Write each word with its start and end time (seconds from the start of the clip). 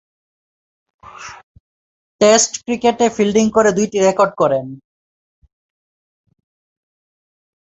Test 2.21 2.51
ক্রিকেটে 2.63 3.07
fielding 3.15 3.45
করে 3.55 3.69
দুইটি 3.77 3.97
রেকর্ড 3.99 4.33
করেন। 4.41 4.65